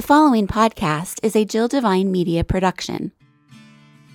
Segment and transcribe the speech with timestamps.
[0.00, 3.12] The following podcast is a Jill Devine Media production.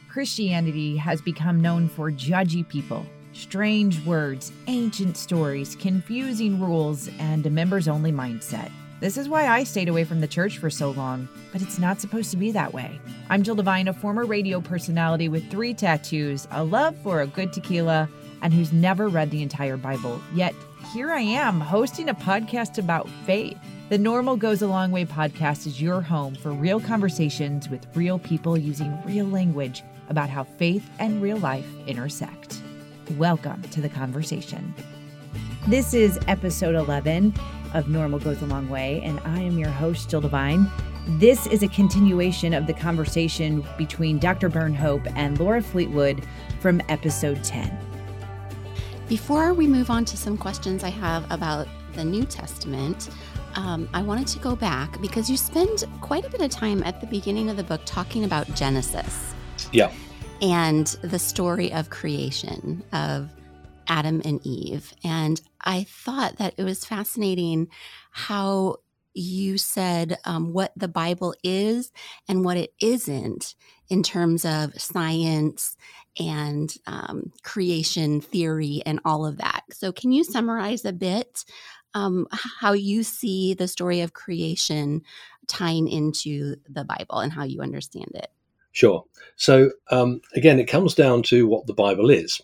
[0.10, 7.52] Christianity has become known for judgy people, strange words, ancient stories, confusing rules, and a
[7.52, 8.72] members only mindset.
[9.00, 12.02] This is why I stayed away from the church for so long, but it's not
[12.02, 13.00] supposed to be that way.
[13.30, 17.54] I'm Jill Devine, a former radio personality with three tattoos, a love for a good
[17.54, 18.10] tequila,
[18.42, 20.20] and who's never read the entire Bible.
[20.34, 20.56] Yet
[20.94, 23.60] here I am hosting a podcast about faith.
[23.88, 28.18] The Normal Goes a Long Way podcast is your home for real conversations with real
[28.18, 32.64] people using real language about how faith and real life intersect.
[33.12, 34.74] Welcome to the conversation.
[35.68, 37.32] This is episode 11
[37.76, 40.68] of Normal Goes a Long Way, and I am your host, Jill Devine.
[41.20, 44.50] This is a continuation of the conversation between Dr.
[44.50, 46.26] Burnhope and Laura Fleetwood
[46.60, 47.78] from episode 10.
[49.08, 53.10] Before we move on to some questions I have about the New Testament,
[53.56, 57.02] um, I wanted to go back because you spend quite a bit of time at
[57.02, 59.34] the beginning of the book talking about Genesis.
[59.72, 59.92] Yeah.
[60.42, 63.30] And the story of creation of
[63.88, 64.94] Adam and Eve.
[65.04, 67.70] And I thought that it was fascinating
[68.12, 68.78] how
[69.14, 71.92] you said um, what the Bible is
[72.28, 73.56] and what it isn't
[73.90, 75.78] in terms of science
[76.20, 79.64] and um, creation theory and all of that.
[79.72, 81.46] So, can you summarize a bit
[81.96, 85.02] um, how you see the story of creation
[85.48, 88.32] tying into the Bible and how you understand it.
[88.74, 89.06] Sure.
[89.38, 92.42] So, um, again, it comes down to what the Bible is.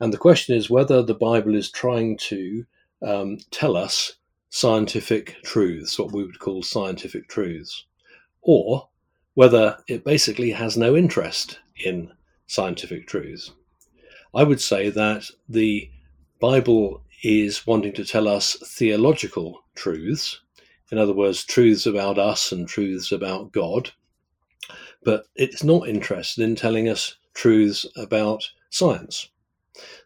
[0.00, 2.66] And the question is whether the Bible is trying to
[3.02, 4.14] um, tell us
[4.48, 7.84] scientific truths, what we would call scientific truths,
[8.42, 8.88] or
[9.34, 12.10] whether it basically has no interest in
[12.48, 13.52] scientific truths.
[14.34, 15.88] I would say that the
[16.40, 20.40] Bible is wanting to tell us theological truths,
[20.90, 23.90] in other words, truths about us and truths about God,
[25.04, 29.28] but it's not interested in telling us truths about science.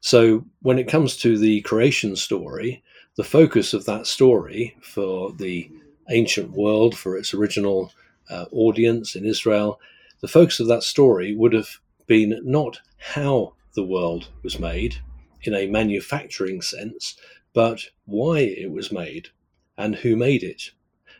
[0.00, 2.82] So when it comes to the creation story,
[3.16, 5.70] the focus of that story for the
[6.10, 7.92] ancient world, for its original
[8.28, 9.80] uh, audience in Israel,
[10.20, 11.68] the focus of that story would have
[12.06, 14.96] been not how the world was made,
[15.46, 17.16] in a manufacturing sense,
[17.52, 19.28] but why it was made
[19.76, 20.70] and who made it,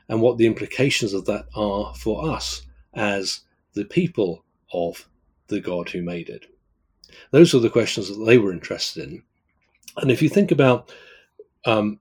[0.08, 2.62] and what the implications of that are for us
[2.94, 3.40] as
[3.74, 5.08] the people of
[5.48, 6.46] the God who made it.
[7.30, 9.22] Those were the questions that they were interested in.
[9.96, 10.92] And if you think about
[11.64, 12.00] um,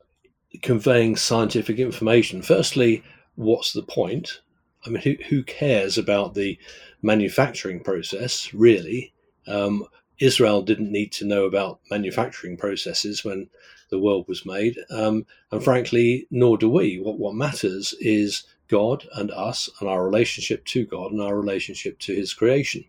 [0.61, 3.03] conveying scientific information, firstly,
[3.35, 4.41] what's the point?
[4.85, 6.57] I mean, who, who cares about the
[7.01, 9.13] manufacturing process, really?
[9.47, 9.85] Um,
[10.19, 13.49] Israel didn't need to know about manufacturing processes when
[13.89, 14.77] the world was made.
[14.89, 16.99] Um, and frankly, nor do we.
[16.99, 21.99] What, what matters is God and us and our relationship to God and our relationship
[21.99, 22.85] to His creation.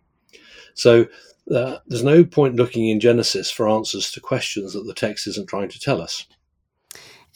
[0.75, 1.07] So
[1.55, 5.49] uh, there's no point looking in Genesis for answers to questions that the text isn't
[5.49, 6.27] trying to tell us.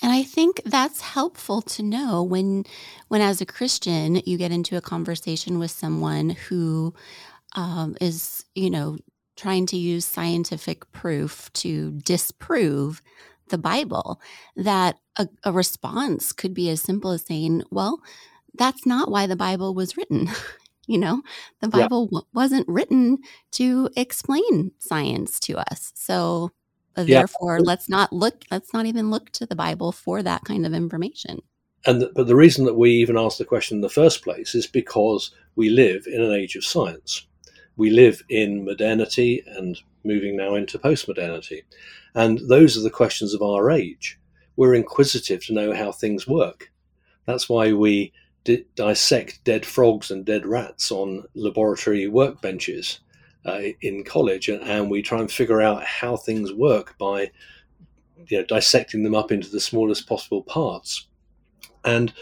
[0.00, 2.65] And I think that's helpful to know when,
[3.09, 6.94] when as a Christian, you get into a conversation with someone who
[7.56, 8.98] um, is, you know,
[9.38, 13.00] trying to use scientific proof to disprove
[13.49, 14.21] the Bible,
[14.56, 18.03] that a, a, response could be as simple as saying, well,
[18.54, 20.28] that's not why the Bible was written.
[20.87, 21.22] you know,
[21.60, 22.19] the Bible yeah.
[22.19, 23.19] w- wasn't written
[23.53, 25.93] to explain science to us.
[25.94, 26.50] So,
[26.97, 27.21] uh, yeah.
[27.21, 30.75] therefore, let's not look, let's not even look to the Bible for that kind of
[30.75, 31.41] information.
[31.87, 34.54] And the, but the reason that we even ask the question in the first place
[34.56, 37.28] is because we live in an age of science
[37.78, 41.62] we live in modernity and moving now into postmodernity.
[42.15, 44.19] And those are the questions of our age.
[44.56, 46.72] We're inquisitive to know how things work.
[47.25, 48.12] That's why we
[48.43, 52.99] di- dissect dead frogs and dead rats on laboratory workbenches
[53.44, 57.31] uh, in college, and, and, we try and figure out how things work by
[58.27, 61.06] you know, dissecting them up into the smallest possible parts.
[61.84, 62.12] And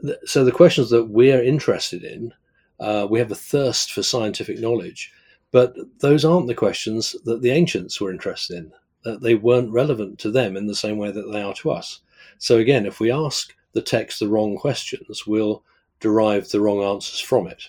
[0.00, 2.32] th- so the questions that we're interested in
[2.80, 5.12] uh, we have a thirst for scientific knowledge.
[5.50, 8.72] But those aren't the questions that the ancients were interested in.
[9.04, 12.00] That they weren't relevant to them in the same way that they are to us.
[12.38, 15.62] So again, if we ask the text the wrong questions, we'll
[16.00, 17.68] derive the wrong answers from it.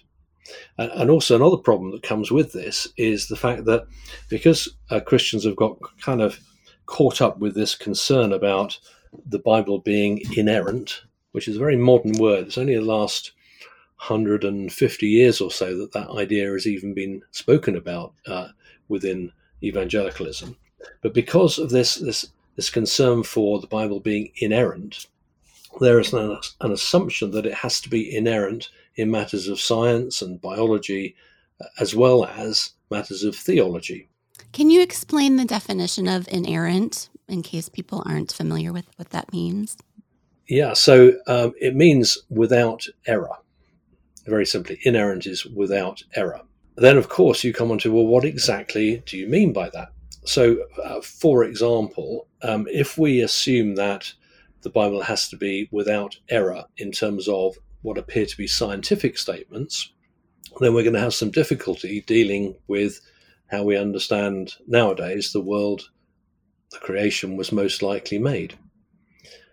[0.78, 3.88] And also, another problem that comes with this is the fact that
[4.30, 6.40] because uh, Christians have got kind of
[6.86, 8.78] caught up with this concern about
[9.25, 11.01] the Bible being inerrant,
[11.31, 12.48] which is a very modern word.
[12.48, 13.31] It's only the last
[13.98, 18.50] 150 years or so that that idea has even been spoken about uh,
[18.88, 19.32] within
[19.64, 20.56] evangelicalism.
[21.02, 25.08] But because of this, this, this concern for the Bible being inerrant,
[25.80, 30.22] there is an, an assumption that it has to be inerrant in matters of science
[30.22, 31.16] and biology,
[31.62, 34.08] uh, as well as matters of theology.
[34.52, 39.34] Can you explain the definition of inerrant in case people aren't familiar with what that
[39.34, 39.78] means?
[40.48, 43.36] Yeah, so um, it means without error.
[44.25, 46.42] Very simply, inerrant is without error.
[46.77, 49.89] Then, of course, you come on to, well, what exactly do you mean by that?
[50.25, 54.12] So, uh, for example, um, if we assume that
[54.62, 59.18] the Bible has to be without error in terms of what appear to be scientific
[59.18, 59.92] statements,
[60.60, 63.00] then we're going to have some difficulty dealing with
[63.48, 65.89] how we understand nowadays the world,
[66.72, 68.57] the creation was most likely made.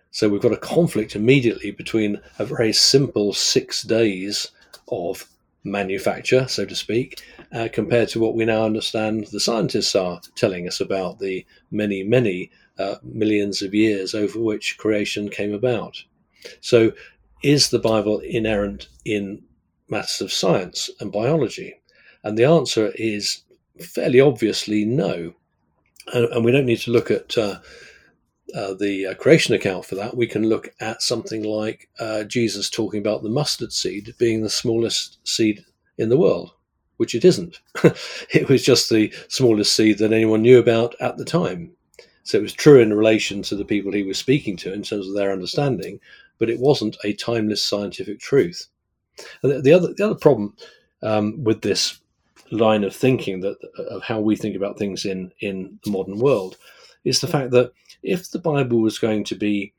[0.09, 4.49] So we've got a conflict immediately between a very simple six days
[4.87, 5.27] of
[5.63, 7.21] manufacture, so to speak,
[7.51, 12.03] uh, compared to what we now understand the scientists are telling us about the many,
[12.03, 16.03] many uh, millions of years over which creation came about.
[16.59, 16.91] So,
[17.41, 19.43] is the Bible inerrant in
[19.89, 21.75] matters of science and biology?
[22.23, 23.43] And the answer is
[23.79, 25.33] fairly obviously no.
[26.13, 27.59] And, and we don't need to look at uh,
[28.53, 30.15] uh, the uh, creation account for that.
[30.15, 34.49] We can look at something like uh, Jesus talking about the mustard seed being the
[34.49, 35.65] smallest seed
[35.97, 36.51] in the world,
[36.97, 37.59] which it isn't.
[38.31, 41.71] it was just the smallest seed that anyone knew about at the time.
[42.23, 45.07] So it was true in relation to the people he was speaking to in terms
[45.07, 45.99] of their understanding,
[46.37, 48.67] but it wasn't a timeless scientific truth.
[49.41, 50.55] And the other the other problem
[51.01, 51.99] um, with this
[52.51, 56.57] line of thinking that of how we think about things in in the modern world
[57.03, 57.73] is the fact that
[58.03, 59.73] if the Bible was going to be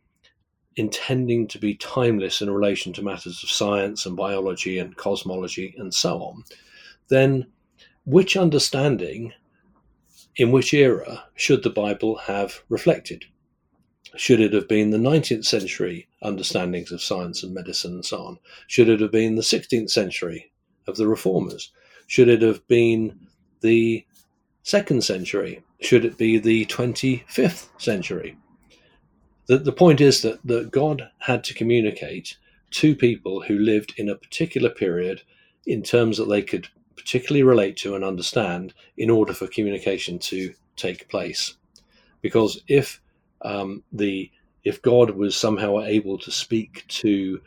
[0.77, 5.95] intending to be timeless in relation to matters of science and biology and cosmology and
[5.95, 6.43] so on,
[7.09, 7.47] then
[8.05, 9.33] which understanding
[10.37, 13.25] in which era should the Bible have reflected?
[14.17, 18.39] Should it have been the 19th century understandings of science and medicine and so on?
[18.67, 20.53] Should it have been the 16th century
[20.87, 21.73] of the reformers?
[22.07, 23.27] Should it have been
[23.61, 24.05] the
[24.63, 25.63] second century?
[25.85, 28.39] Should it be the 25th century?
[29.47, 32.39] The, the point is that, that God had to communicate
[32.71, 35.23] to people who lived in a particular period
[35.67, 40.55] in terms that they could particularly relate to and understand in order for communication to
[40.77, 41.55] take place.
[42.23, 43.03] Because if
[43.43, 44.31] um, the
[44.65, 47.43] if God was somehow able to speak to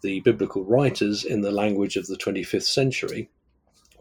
[0.00, 3.28] the biblical writers in the language of the 25th century,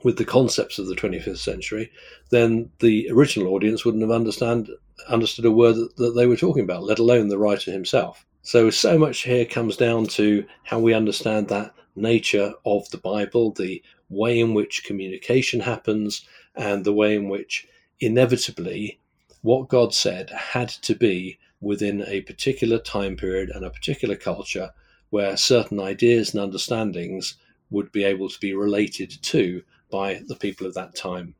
[0.03, 1.91] with the concepts of the 25th century,
[2.29, 4.69] then the original audience wouldn't have understand
[5.07, 8.25] understood a word that, that they were talking about, let alone the writer himself.
[8.41, 13.51] So, so much here comes down to how we understand that nature of the Bible,
[13.51, 17.67] the way in which communication happens, and the way in which
[17.99, 18.99] inevitably
[19.41, 24.71] what God said had to be within a particular time period and a particular culture
[25.09, 27.35] where certain ideas and understandings
[27.69, 31.35] would be able to be related to by the people of that time.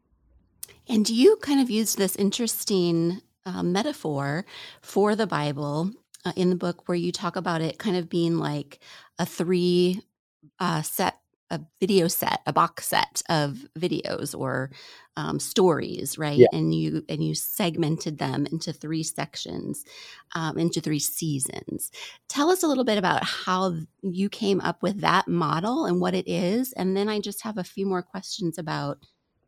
[0.88, 4.46] And you kind of used this interesting uh, metaphor
[4.82, 5.90] for the Bible
[6.24, 8.80] uh, in the book where you talk about it kind of being like
[9.18, 10.02] a three
[10.60, 11.18] uh, set
[11.54, 14.72] a video set, a box set of videos or
[15.16, 16.38] um, stories, right?
[16.40, 16.48] Yeah.
[16.52, 19.86] And you and you segmented them into three sections,
[20.34, 21.92] um, into three seasons.
[22.28, 26.16] Tell us a little bit about how you came up with that model and what
[26.16, 28.98] it is, and then I just have a few more questions about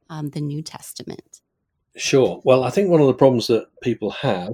[0.10, 1.42] um, the New Testament.
[1.98, 2.42] Sure.
[2.44, 4.54] Well, I think one of the problems that people have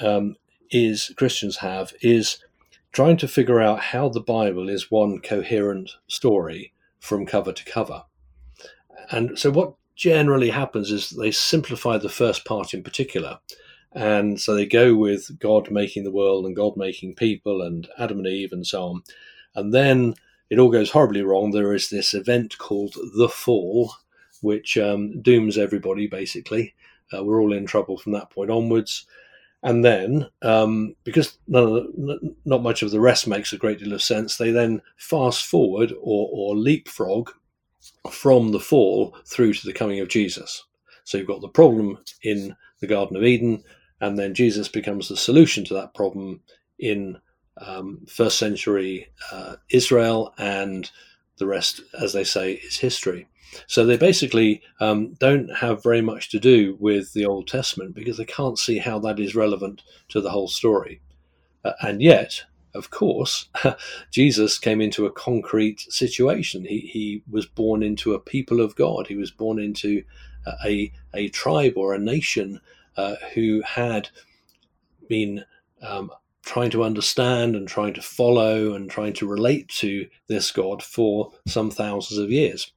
[0.00, 0.36] um,
[0.70, 2.38] is Christians have is
[2.92, 8.04] trying to figure out how the Bible is one coherent story from cover to cover.
[9.10, 13.38] And so, what generally happens is they simplify the first part in particular.
[13.92, 18.18] And so they go with God making the world and God making people and Adam
[18.18, 19.02] and Eve and so on.
[19.54, 20.14] And then
[20.48, 21.50] it all goes horribly wrong.
[21.50, 23.92] There is this event called the fall,
[24.40, 26.74] which um, dooms everybody basically.
[27.12, 29.06] Uh, we're all in trouble from that point onwards.
[29.62, 34.02] And then, um, because the, not much of the rest makes a great deal of
[34.02, 37.30] sense, they then fast forward or, or leapfrog
[38.10, 40.64] from the fall through to the coming of Jesus.
[41.04, 43.62] So you've got the problem in the Garden of Eden,
[44.00, 46.40] and then Jesus becomes the solution to that problem
[46.78, 47.18] in
[47.58, 50.90] um, first century uh, Israel, and
[51.40, 53.26] the rest, as they say, is history.
[53.66, 58.16] So they basically um, don't have very much to do with the Old Testament because
[58.16, 61.00] they can't see how that is relevant to the whole story.
[61.64, 62.44] Uh, and yet,
[62.74, 63.48] of course,
[64.12, 66.64] Jesus came into a concrete situation.
[66.64, 70.04] He, he was born into a people of God, he was born into
[70.64, 72.60] a, a tribe or a nation
[72.96, 74.08] uh, who had
[75.08, 75.44] been
[75.82, 76.10] um,
[76.50, 81.30] trying to understand and trying to follow and trying to relate to this God for
[81.46, 82.72] some thousands of years.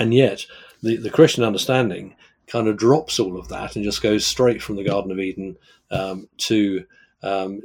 [0.00, 0.44] And yet,
[0.82, 2.16] the, the Christian understanding
[2.48, 5.56] kind of drops all of that and just goes straight from the Garden of Eden
[5.92, 6.84] um, to
[7.22, 7.60] um,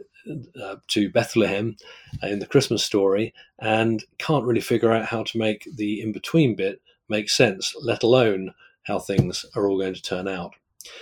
[0.61, 1.75] uh, to Bethlehem
[2.21, 6.55] in the Christmas story, and can't really figure out how to make the in between
[6.55, 10.53] bit make sense, let alone how things are all going to turn out.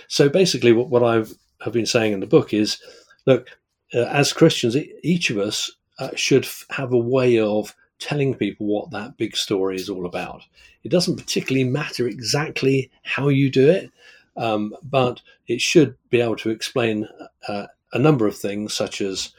[0.08, 1.16] So basically, what, what I
[1.62, 2.80] have been saying in the book is,
[3.26, 3.59] look,
[3.94, 8.66] uh, as Christians, each of us uh, should f- have a way of telling people
[8.66, 10.42] what that big story is all about.
[10.82, 13.90] It doesn't particularly matter exactly how you do it,
[14.36, 17.06] um, but it should be able to explain
[17.46, 19.32] uh, a number of things, such as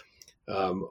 [0.48, 0.90] um,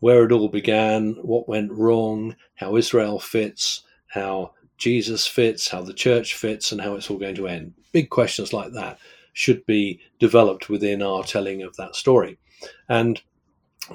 [0.00, 5.92] where it all began, what went wrong, how Israel fits, how Jesus fits, how the
[5.92, 7.74] church fits, and how it's all going to end.
[7.92, 8.98] Big questions like that
[9.32, 12.38] should be developed within our telling of that story.
[12.88, 13.20] And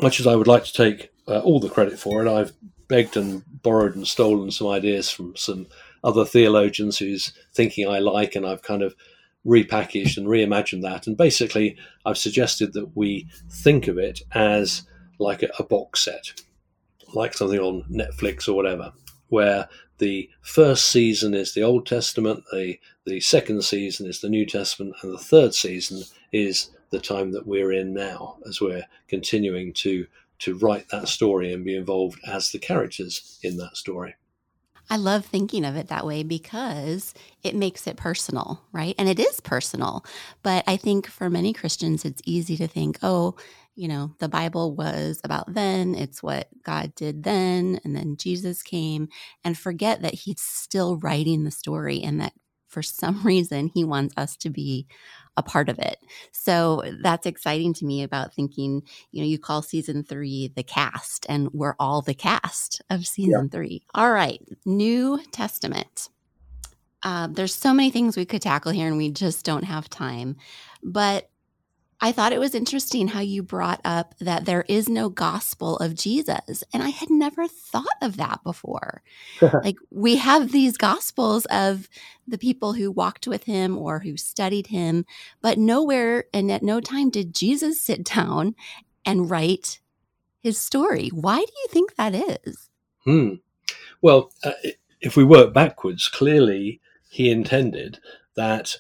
[0.02, 2.54] much as I would like to take uh, all the credit for it, I've
[2.88, 5.68] begged and borrowed and stolen some ideas from some
[6.04, 8.96] other theologians whose thinking I like, and I've kind of
[9.46, 11.08] repackaged and reimagined that.
[11.08, 14.84] And basically, I've suggested that we think of it as
[15.20, 16.42] like a, a box set,
[17.14, 18.94] like something on Netflix or whatever,
[19.30, 19.68] where
[19.98, 24.96] the first season is the Old Testament, the, the second season is the New Testament,
[25.02, 30.08] and the third season is the time that we're in now as we're continuing to
[30.40, 34.16] to write that story and be involved as the characters in that story.
[34.90, 38.96] I love thinking of it that way because it makes it personal, right?
[38.98, 40.06] And it is personal.
[40.44, 43.36] But I think for many Christians, it's easy to think, oh,
[43.76, 48.62] you know, the Bible was about then, it's what God did then, and then Jesus
[48.62, 49.10] came,
[49.44, 52.34] and forget that He's still writing the story and that
[52.76, 54.86] for some reason he wants us to be
[55.38, 55.98] a part of it.
[56.32, 61.26] So that's exciting to me about thinking, you know, you call season three the cast,
[61.30, 63.58] and we're all the cast of season yeah.
[63.58, 63.84] three.
[63.94, 66.10] All right, New Testament.
[67.04, 70.38] Uh, there's so many things we could tackle here, and we just don't have time.
[70.84, 71.30] But
[72.02, 75.96] I thought it was interesting how you brought up that there is no gospel of
[75.96, 76.64] Jesus.
[76.74, 79.02] And I had never thought of that before.
[79.42, 81.88] like, we have these gospels of
[82.28, 85.06] the people who walked with him or who studied him,
[85.42, 88.56] but nowhere and at no time did Jesus sit down
[89.06, 89.80] and write
[90.44, 91.10] his story.
[91.10, 92.70] Why do you think that is?
[93.04, 93.36] Hmm.
[94.02, 94.52] Well, uh,
[95.02, 98.00] if we work backwards, clearly he intended
[98.36, 98.78] that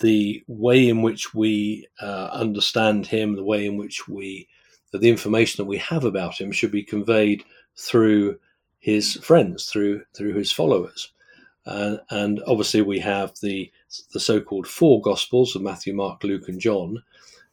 [0.00, 4.48] the way in which we uh, understand him, the way in which we,
[4.92, 7.44] the information that we have about him should be conveyed
[7.76, 8.38] through
[8.78, 11.12] his friends, through through his followers.
[11.66, 13.70] Uh, and obviously, we have the
[14.12, 17.02] the so-called four Gospels of Matthew, Mark, Luke, and John.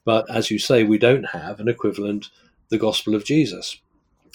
[0.05, 2.29] But as you say, we don't have an equivalent,
[2.69, 3.81] the Gospel of Jesus.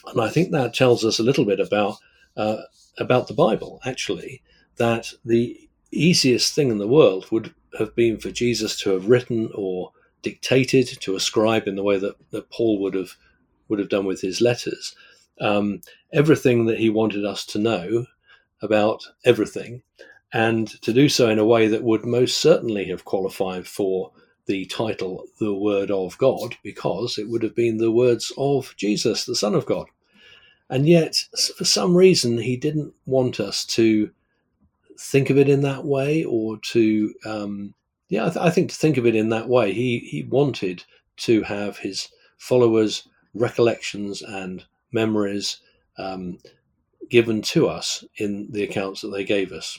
[0.06, 1.96] And I think that tells us a little bit about
[2.36, 2.58] uh,
[2.98, 3.80] about the Bible.
[3.86, 4.42] Actually,
[4.76, 9.50] that the easiest thing in the world would have been for Jesus to have written
[9.54, 13.16] or dictated to a scribe in the way that, that Paul would have
[13.68, 14.94] would have done with his letters.
[15.40, 15.80] Um,
[16.12, 18.06] everything that he wanted us to know
[18.60, 19.82] about everything,
[20.32, 24.12] and to do so in a way that would most certainly have qualified for
[24.46, 29.24] the title "the Word of God," because it would have been the words of Jesus,
[29.24, 29.86] the Son of God.
[30.68, 31.16] And yet,
[31.56, 34.10] for some reason, he didn't want us to
[34.98, 37.74] think of it in that way or to um,
[38.08, 39.72] yeah I, th- I, think to think of it in that way.
[39.72, 40.84] He he wanted
[41.18, 42.08] to have his
[42.38, 45.58] followers recollections and memories
[45.98, 46.38] um,
[47.08, 49.78] given to us in the accounts that they gave us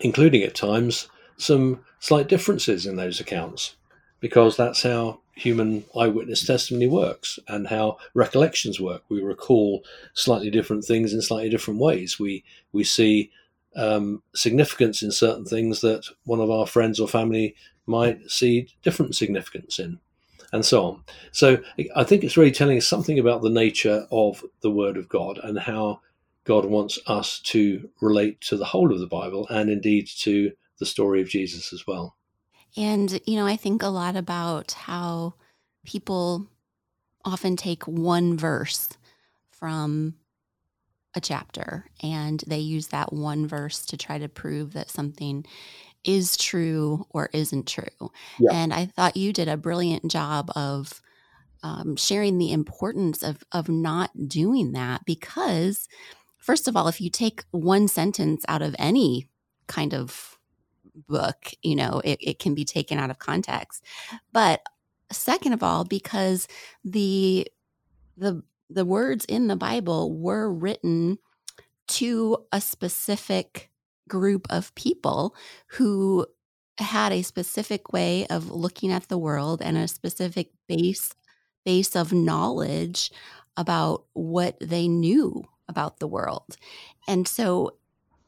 [0.00, 3.76] including at times some slight differences in those accounts
[4.20, 9.02] because that's how human eyewitness testimony works and how recollections work.
[9.08, 9.82] We recall
[10.14, 12.18] slightly different things in slightly different ways.
[12.18, 13.30] We we see
[13.76, 17.54] um, significance in certain things that one of our friends or family
[17.86, 19.98] might see different significance in,
[20.52, 21.04] and so on.
[21.32, 21.58] So
[21.96, 25.38] I think it's really telling us something about the nature of the Word of God
[25.42, 26.00] and how
[26.44, 30.86] God wants us to relate to the whole of the Bible and indeed to the
[30.86, 32.16] story of Jesus as well.
[32.76, 35.34] And, you know, I think a lot about how
[35.84, 36.48] people
[37.24, 38.88] often take one verse
[39.50, 40.14] from
[41.14, 45.44] a chapter and they use that one verse to try to prove that something
[46.04, 48.10] is true or isn't true.
[48.38, 48.52] Yeah.
[48.52, 51.00] And I thought you did a brilliant job of
[51.62, 55.88] um, sharing the importance of of not doing that because,
[56.38, 59.28] first of all, if you take one sentence out of any
[59.68, 60.38] kind of
[61.08, 63.84] book, you know, it, it can be taken out of context.
[64.32, 64.60] But
[65.12, 66.48] second of all, because
[66.84, 67.46] the
[68.16, 68.42] the
[68.74, 71.18] the words in the Bible were written
[71.88, 73.70] to a specific
[74.08, 75.34] group of people
[75.68, 76.26] who
[76.78, 81.14] had a specific way of looking at the world and a specific base
[81.64, 83.10] base of knowledge
[83.56, 86.56] about what they knew about the world.
[87.06, 87.76] And so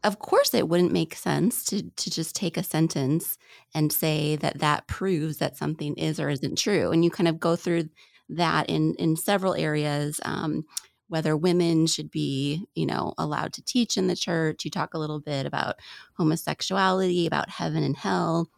[0.04, 3.38] of course it wouldn't make sense to to just take a sentence
[3.74, 7.40] and say that that proves that something is or isn't true and you kind of
[7.40, 7.88] go through
[8.28, 10.64] that in in several areas um,
[11.08, 14.64] whether women should be you know allowed to teach in the church.
[14.64, 15.76] You talk a little bit about
[16.14, 18.48] homosexuality about heaven and hell.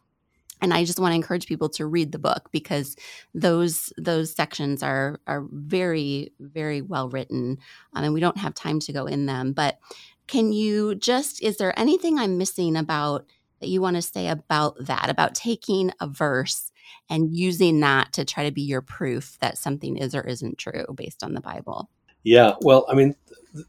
[0.59, 2.95] And i just want to encourage people to read the book because
[3.35, 7.59] those those sections are are very very well written
[7.93, 9.53] um, and we don't have time to go in them.
[9.53, 9.77] But
[10.27, 13.25] can you just is there anything i'm missing about
[13.59, 16.71] that you want to say about that about taking a verse
[17.09, 20.85] and using that to try to be your proof that something is or isn't true
[20.95, 21.89] based on the Bible.
[22.23, 23.15] Yeah, well, I mean,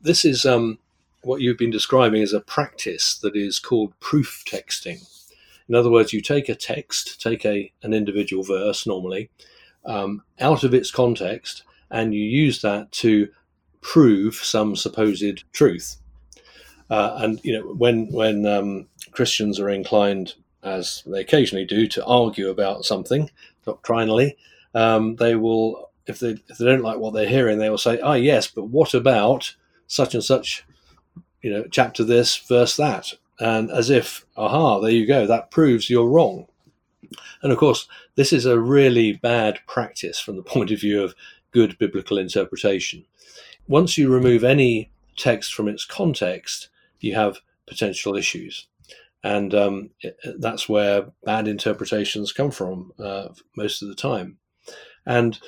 [0.00, 0.78] this is um,
[1.23, 5.07] what you've been describing as a practice that is called proof texting.
[5.68, 9.30] In other words, you take a text, take a an individual verse normally,
[9.85, 13.28] um, out of its context, and you use that to
[13.80, 15.97] prove some supposed truth.
[16.90, 22.04] Uh, and you know, when when um, Christians are inclined as they occasionally do, to
[22.04, 23.30] argue about something
[23.64, 24.36] doctrinally,
[24.74, 28.00] um, they will, if they if they don't like what they're hearing, they will say,
[28.00, 29.54] "Ah, yes, but what about
[29.86, 30.64] such and such,
[31.42, 35.88] you know, chapter this, verse that," and as if, aha, there you go, that proves
[35.88, 36.46] you're wrong.
[37.42, 41.14] And of course, this is a really bad practice from the point of view of
[41.52, 43.04] good biblical interpretation.
[43.68, 46.68] Once you remove any text from its context,
[47.00, 48.66] you have potential issues
[49.22, 49.90] and um,
[50.38, 54.38] that's where bad interpretations come from uh, most of the time.
[55.06, 55.38] And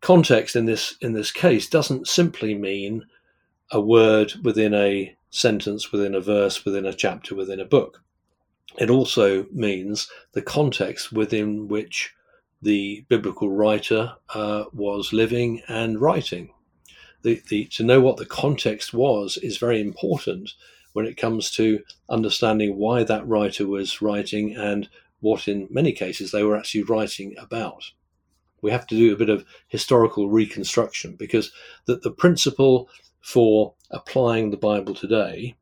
[0.00, 3.06] context in this in this case doesn't simply mean
[3.70, 8.02] a word within a sentence, within a verse, within a chapter, within a book.
[8.78, 12.14] It also means the context within which
[12.62, 16.52] the biblical writer uh, was living and writing.
[17.22, 20.52] The, the, to know what the context was is very important
[20.94, 24.88] when it comes to understanding why that writer was writing and
[25.20, 27.90] what, in many cases, they were actually writing about.
[28.62, 31.50] We have to do a bit of historical reconstruction because
[31.84, 32.88] that the principle
[33.20, 35.56] for applying the Bible today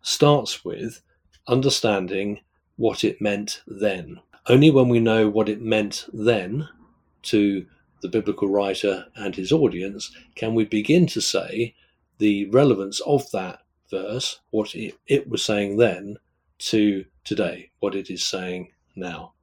[0.00, 1.02] starts with
[1.48, 2.40] understanding
[2.76, 4.20] what it meant then.
[4.46, 6.68] Only when we know what it meant then
[7.22, 7.66] to
[8.00, 11.74] the biblical writer and his audience can we begin to say
[12.18, 13.61] the relevance of that
[13.92, 16.16] verse, what it, it was saying then,
[16.58, 19.34] to today, what it is saying now.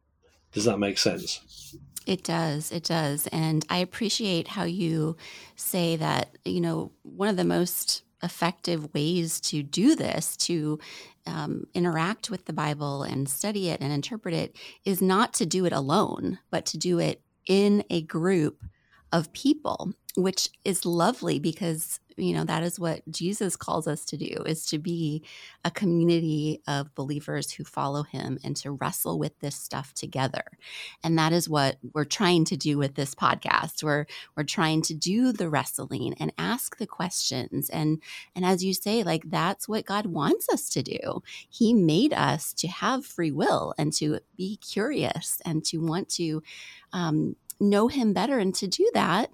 [0.52, 1.76] Does that make sense?
[2.06, 2.72] It does.
[2.72, 3.28] It does.
[3.28, 5.16] And I appreciate how you
[5.56, 10.80] say that, you know, one of the most effective ways to do this, to
[11.28, 15.66] um, interact with the Bible and study it and interpret it, is not to do
[15.66, 18.64] it alone, but to do it in a group
[19.12, 24.18] of people, which is lovely because you know that is what jesus calls us to
[24.18, 25.24] do is to be
[25.66, 30.44] a community of believers who follow him and to wrestle with this stuff together.
[31.04, 33.84] And that is what we're trying to do with this podcast.
[33.84, 34.06] We're
[34.36, 37.70] we're trying to do the wrestling and ask the questions.
[37.70, 38.02] And
[38.36, 41.24] and as you say like that's what god wants us to do.
[41.50, 46.42] He made us to have free will and to be curious and to want to
[46.94, 48.40] um, know him better.
[48.40, 49.30] And to do that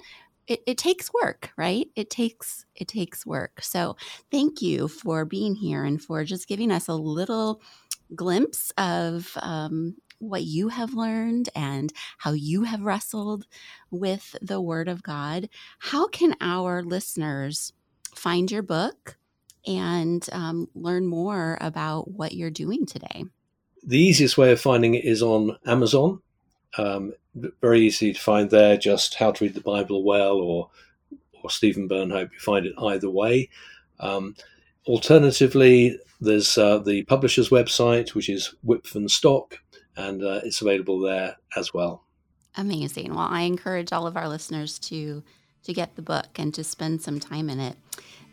[0.47, 1.87] it, it takes work right?
[1.95, 3.61] It takes it takes work.
[3.61, 3.95] So
[4.31, 7.61] thank you for being here and for just giving us a little
[8.13, 13.45] glimpse of um, what you have learned and how you have wrestled
[13.91, 15.49] with the word of god.
[15.79, 17.73] How can our listeners
[18.13, 19.17] find your book
[19.65, 23.25] and um, learn more about what you're doing today?
[23.83, 26.21] The easiest way of finding it is on amazon
[26.77, 27.13] um,
[27.61, 28.77] very easy to find there.
[28.77, 30.69] Just how to read the Bible well, or
[31.43, 32.31] or Stephen Burnhope.
[32.33, 33.49] You find it either way.
[33.99, 34.35] Um,
[34.87, 39.59] alternatively, there's uh, the publisher's website, which is Wipf and Stock,
[39.95, 42.03] and uh, it's available there as well.
[42.57, 43.13] Amazing.
[43.13, 45.23] Well, I encourage all of our listeners to
[45.63, 47.75] to get the book and to spend some time in it.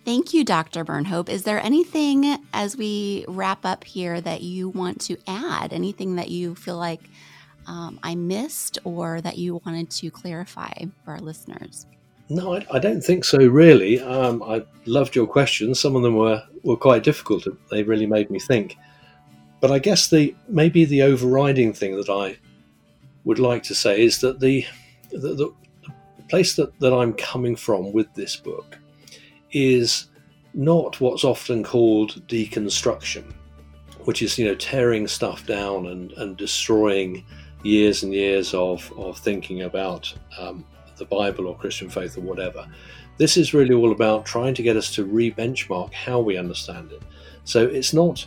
[0.05, 0.85] Thank you, Dr.
[0.85, 1.28] Burnhope.
[1.28, 5.72] Is there anything as we wrap up here that you want to add?
[5.72, 7.09] Anything that you feel like
[7.66, 10.72] um, I missed or that you wanted to clarify
[11.05, 11.87] for our listeners?
[12.29, 14.01] No, I, I don't think so, really.
[14.01, 15.81] Um, I loved your questions.
[15.81, 17.46] Some of them were, were quite difficult.
[17.70, 18.77] They really made me think.
[19.61, 22.37] But I guess the maybe the overriding thing that I
[23.25, 24.64] would like to say is that the
[25.11, 25.53] the, the
[26.29, 28.79] place that, that I'm coming from with this book
[29.53, 30.07] is
[30.55, 33.33] not what's often called deconstruction,
[34.01, 37.25] which is you know tearing stuff down and, and destroying
[37.62, 40.64] years and years of, of thinking about um,
[40.96, 42.66] the Bible or Christian faith or whatever.
[43.18, 46.92] This is really all about trying to get us to re benchmark how we understand
[46.92, 47.03] it.
[47.44, 48.27] So it's not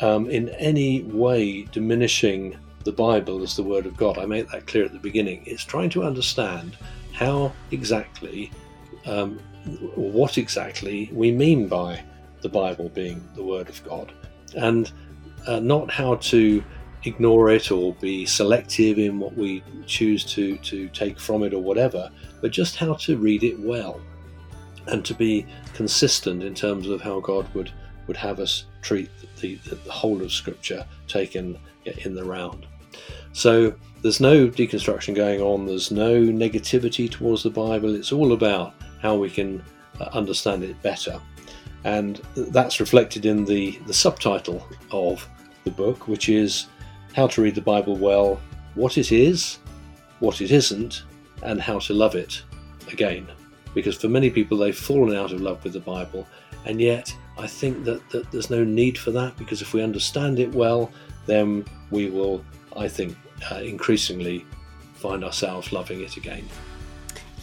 [0.00, 4.18] um, in any way diminishing the Bible as the Word of God.
[4.18, 5.42] I made that clear at the beginning.
[5.46, 6.76] It's trying to understand
[7.12, 8.50] how exactly,
[9.06, 9.38] um,
[9.94, 12.02] what exactly we mean by
[12.42, 14.12] the Bible being the Word of God,
[14.56, 14.92] and
[15.46, 16.62] uh, not how to
[17.04, 21.62] ignore it or be selective in what we choose to, to take from it or
[21.62, 24.00] whatever, but just how to read it well
[24.86, 27.72] and to be consistent in terms of how God would,
[28.06, 32.66] would have us treat the, the, the whole of Scripture taken in the round.
[33.32, 38.74] So there's no deconstruction going on, there's no negativity towards the Bible, it's all about
[39.00, 39.62] how we can
[40.00, 41.20] uh, understand it better.
[41.84, 45.28] And that's reflected in the, the subtitle of
[45.64, 46.66] the book, which is
[47.14, 48.40] How to Read the Bible Well,
[48.74, 49.58] What It Is,
[50.18, 51.04] What It Isn't,
[51.44, 52.42] and How to Love It
[52.90, 53.28] again.
[53.72, 56.26] Because for many people, they've fallen out of love with the Bible,
[56.64, 60.40] and yet I think that, that there's no need for that because if we understand
[60.40, 60.90] it well,
[61.26, 62.44] then we will,
[62.76, 63.16] I think,
[63.50, 64.44] uh, increasingly
[64.94, 66.48] find ourselves loving it again.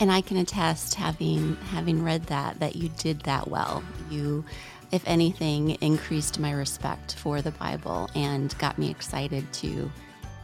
[0.02, 3.84] And I can attest, having having read that, that you did that well.
[4.10, 4.44] You,
[4.92, 9.92] if anything, increased my respect for the Bible and got me excited to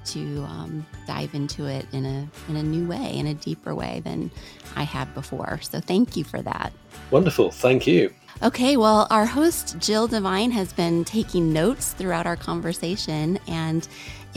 [0.06, 4.02] to um, dive into it in a in a new way, in a deeper way
[4.04, 4.32] than
[4.76, 5.60] I had before.
[5.62, 6.72] So thank you for that.
[7.12, 8.14] Wonderful, thank you.
[8.44, 13.88] Okay, well, our host Jill Devine has been taking notes throughout our conversation, and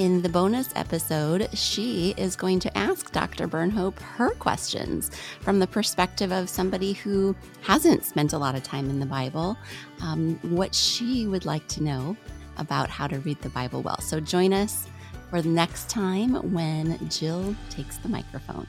[0.00, 3.46] in the bonus episode, she is going to ask Dr.
[3.46, 5.10] Burnhope her questions
[5.42, 9.58] from the perspective of somebody who hasn't spent a lot of time in the Bible,
[10.00, 12.16] um, what she would like to know
[12.56, 14.00] about how to read the Bible well.
[14.00, 14.86] So join us
[15.28, 18.66] for the next time when Jill takes the microphone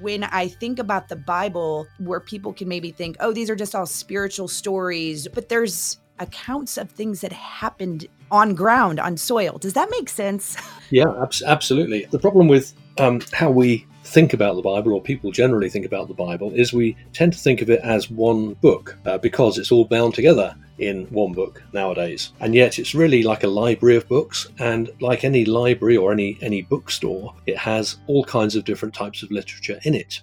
[0.00, 3.74] when I think about the Bible, where people can maybe think, oh, these are just
[3.74, 9.58] all spiritual stories, but there's accounts of things that happened on ground, on soil.
[9.58, 10.56] Does that make sense?
[10.90, 12.06] Yeah, ab- absolutely.
[12.06, 16.08] The problem with um, how we think about the Bible, or people generally think about
[16.08, 19.70] the Bible, is we tend to think of it as one book uh, because it's
[19.70, 22.32] all bound together in one book nowadays.
[22.40, 26.38] And yet it's really like a library of books, and like any library or any
[26.40, 30.22] any bookstore, it has all kinds of different types of literature in it.